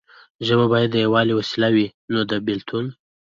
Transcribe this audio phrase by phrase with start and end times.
[0.47, 2.85] ژبه باید د یووالي وسیله وي نه د بیلتون.